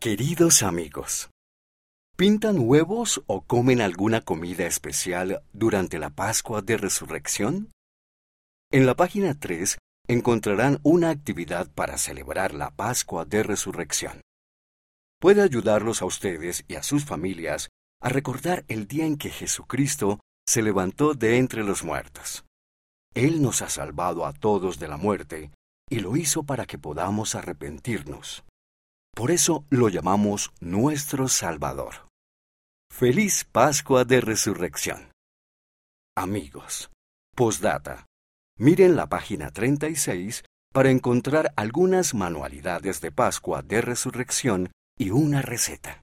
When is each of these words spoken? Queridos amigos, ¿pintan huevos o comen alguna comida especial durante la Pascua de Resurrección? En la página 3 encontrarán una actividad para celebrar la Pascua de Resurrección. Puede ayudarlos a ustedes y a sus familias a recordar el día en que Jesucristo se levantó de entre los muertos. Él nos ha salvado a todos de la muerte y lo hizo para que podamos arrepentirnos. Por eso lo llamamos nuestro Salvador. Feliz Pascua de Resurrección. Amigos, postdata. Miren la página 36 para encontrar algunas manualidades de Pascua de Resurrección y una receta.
Queridos 0.00 0.62
amigos, 0.62 1.28
¿pintan 2.16 2.56
huevos 2.60 3.20
o 3.26 3.40
comen 3.40 3.80
alguna 3.80 4.20
comida 4.20 4.64
especial 4.64 5.42
durante 5.52 5.98
la 5.98 6.10
Pascua 6.10 6.62
de 6.62 6.76
Resurrección? 6.76 7.72
En 8.70 8.86
la 8.86 8.94
página 8.94 9.34
3 9.34 9.76
encontrarán 10.06 10.78
una 10.84 11.10
actividad 11.10 11.68
para 11.74 11.98
celebrar 11.98 12.54
la 12.54 12.70
Pascua 12.70 13.24
de 13.24 13.42
Resurrección. 13.42 14.20
Puede 15.20 15.42
ayudarlos 15.42 16.00
a 16.00 16.04
ustedes 16.04 16.64
y 16.68 16.76
a 16.76 16.84
sus 16.84 17.04
familias 17.04 17.68
a 18.00 18.08
recordar 18.08 18.64
el 18.68 18.86
día 18.86 19.04
en 19.04 19.18
que 19.18 19.30
Jesucristo 19.30 20.20
se 20.46 20.62
levantó 20.62 21.14
de 21.14 21.38
entre 21.38 21.64
los 21.64 21.82
muertos. 21.82 22.44
Él 23.14 23.42
nos 23.42 23.62
ha 23.62 23.68
salvado 23.68 24.26
a 24.26 24.32
todos 24.32 24.78
de 24.78 24.86
la 24.86 24.96
muerte 24.96 25.50
y 25.90 25.98
lo 25.98 26.16
hizo 26.16 26.44
para 26.44 26.66
que 26.66 26.78
podamos 26.78 27.34
arrepentirnos. 27.34 28.44
Por 29.18 29.32
eso 29.32 29.64
lo 29.68 29.88
llamamos 29.88 30.52
nuestro 30.60 31.26
Salvador. 31.26 32.06
Feliz 32.88 33.44
Pascua 33.50 34.04
de 34.04 34.20
Resurrección. 34.20 35.10
Amigos, 36.16 36.88
postdata. 37.34 38.06
Miren 38.60 38.94
la 38.94 39.08
página 39.08 39.50
36 39.50 40.44
para 40.72 40.92
encontrar 40.92 41.52
algunas 41.56 42.14
manualidades 42.14 43.00
de 43.00 43.10
Pascua 43.10 43.62
de 43.62 43.80
Resurrección 43.80 44.70
y 44.96 45.10
una 45.10 45.42
receta. 45.42 45.96